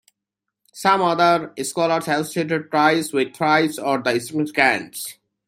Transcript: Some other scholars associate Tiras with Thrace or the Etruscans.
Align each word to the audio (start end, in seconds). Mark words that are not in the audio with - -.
Some 0.73 1.03
other 1.03 1.53
scholars 1.61 2.07
associate 2.07 2.47
Tiras 2.71 3.13
with 3.13 3.35
Thrace 3.35 3.77
or 3.77 4.01
the 4.01 4.15
Etruscans. 4.15 5.19